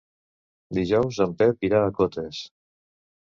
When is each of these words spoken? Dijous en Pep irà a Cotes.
Dijous 0.77 1.19
en 1.27 1.35
Pep 1.41 1.67
irà 1.69 1.81
a 1.87 1.91
Cotes. 1.99 2.41